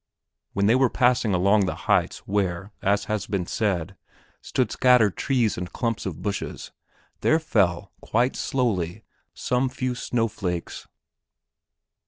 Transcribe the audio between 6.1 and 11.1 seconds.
bushes there fell, quite slowly, some few snow flakes.